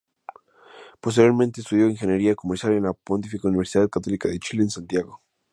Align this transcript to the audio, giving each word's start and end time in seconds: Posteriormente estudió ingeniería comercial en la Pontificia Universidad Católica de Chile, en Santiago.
Posteriormente 0.99 1.61
estudió 1.61 1.87
ingeniería 1.87 2.33
comercial 2.33 2.73
en 2.73 2.85
la 2.85 2.93
Pontificia 2.93 3.47
Universidad 3.47 3.87
Católica 3.87 4.27
de 4.29 4.39
Chile, 4.39 4.63
en 4.63 4.71
Santiago. 4.71 5.21